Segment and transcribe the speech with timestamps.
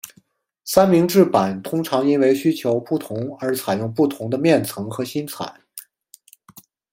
[0.65, 5.61] 三明治板通常因为需求不同而采用不同的面层和芯材。